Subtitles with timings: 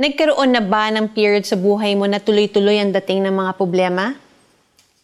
[0.00, 4.16] Nagkaroon na ba ng period sa buhay mo na tuloy-tuloy ang dating ng mga problema?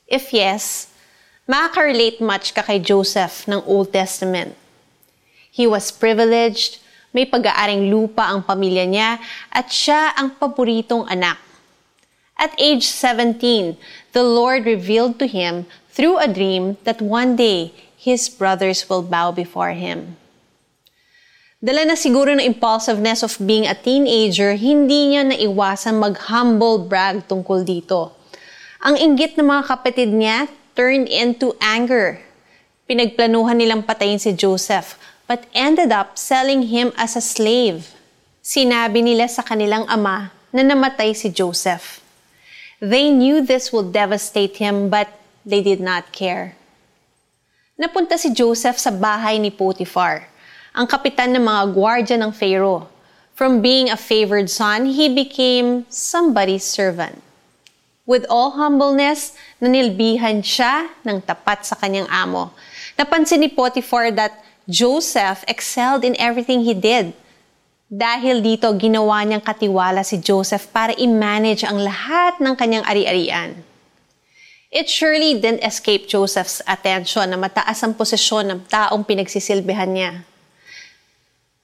[0.09, 0.89] If yes,
[1.45, 4.57] makaka-relate much ka kay Joseph ng Old Testament.
[5.53, 6.81] He was privileged,
[7.13, 9.21] may pag-aaring lupa ang pamilya niya,
[9.53, 11.37] at siya ang paboritong anak.
[12.41, 13.77] At age 17,
[14.17, 19.29] the Lord revealed to him through a dream that one day his brothers will bow
[19.29, 20.17] before him.
[21.57, 27.65] Dala na siguro ng impulsiveness of being a teenager, hindi niya naiwasan mag-humble brag tungkol
[27.65, 28.13] dito.
[28.85, 32.21] Ang inggit ng mga kapatid niya turned into anger.
[32.85, 37.89] Pinagplanuhan nilang patayin si Joseph, but ended up selling him as a slave.
[38.45, 42.05] Sinabi nila sa kanilang ama na namatay si Joseph.
[42.85, 45.09] They knew this would devastate him, but
[45.49, 46.53] they did not care.
[47.81, 50.36] Napunta si Joseph sa bahay ni Potiphar
[50.77, 52.85] ang kapitan ng mga gwardya ng Pharaoh.
[53.33, 57.25] From being a favored son, he became somebody's servant.
[58.05, 62.53] With all humbleness, nanilbihan siya ng tapat sa kanyang amo.
[63.01, 64.37] Napansin ni Potiphar that
[64.69, 67.17] Joseph excelled in everything he did.
[67.89, 73.65] Dahil dito, ginawa niyang katiwala si Joseph para i-manage ang lahat ng kanyang ari-arian.
[74.69, 80.13] It surely didn't escape Joseph's attention na mataas ang posisyon ng taong pinagsisilbihan niya.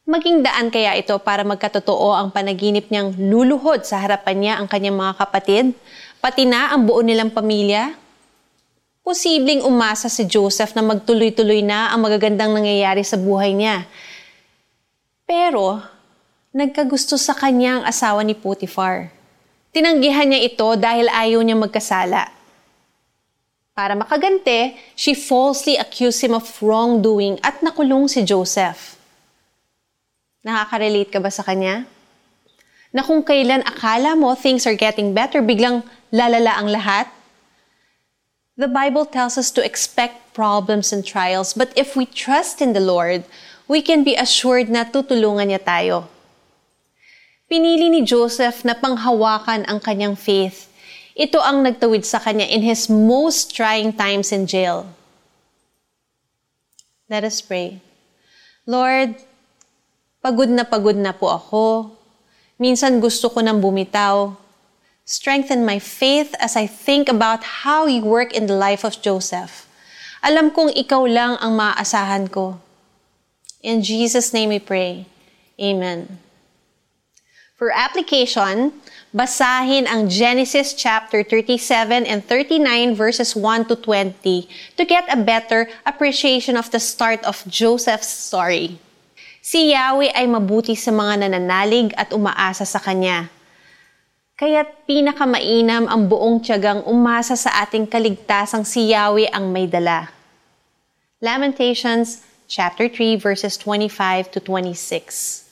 [0.03, 4.98] Maging daan kaya ito para magkatotoo ang panaginip niyang luluhod sa harapan niya ang kanyang
[4.98, 5.78] mga kapatid,
[6.19, 7.95] pati na ang buo nilang pamilya?
[9.06, 13.86] Posibleng umasa si Joseph na magtuloy-tuloy na ang magagandang nangyayari sa buhay niya.
[15.23, 15.78] Pero,
[16.50, 19.14] nagkagusto sa kanya ang asawa ni Potiphar.
[19.70, 22.27] Tinanggihan niya ito dahil ayaw niya magkasala.
[23.70, 28.98] Para makagante, she falsely accused him of wrongdoing at nakulong si Joseph.
[30.43, 31.87] Nakaka-relate ka ba sa kanya?
[32.91, 37.07] Na kung kailan akala mo things are getting better, biglang lalala ang lahat?
[38.59, 42.85] The Bible tells us to expect problems and trials, but if we trust in the
[42.85, 43.25] Lord,
[43.64, 46.11] we can be assured na tutulungan niya tayo.
[47.48, 50.69] Pinili ni Joseph na panghawakan ang kanyang faith.
[51.17, 54.91] Ito ang nagtawid sa kanya in his most trying times in jail.
[57.08, 57.81] Let us pray.
[58.64, 59.17] Lord,
[60.22, 61.90] Pagod na pagod na po ako.
[62.55, 64.38] Minsan gusto ko nang bumitaw.
[65.02, 69.66] Strengthen my faith as I think about how you work in the life of Joseph.
[70.22, 72.62] Alam kong ikaw lang ang maaasahan ko.
[73.66, 75.10] In Jesus' name we pray.
[75.58, 76.22] Amen.
[77.58, 78.78] For application,
[79.10, 84.46] basahin ang Genesis chapter 37 and 39 verses 1 to 20
[84.78, 88.78] to get a better appreciation of the start of Joseph's story.
[89.42, 93.27] Si Yahweh ay mabuti sa mga nananalig at umaasa sa Kanya.
[94.39, 100.14] Kaya't pinakamainam ang buong tiyagang umasa sa ating kaligtasang si Yahweh ang may dala.
[101.19, 105.51] Lamentations chapter 3 verses 25 to 26.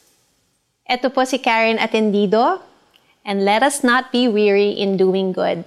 [0.87, 2.63] Ito po si Karen Atendido,
[3.27, 5.67] and let us not be weary in doing good.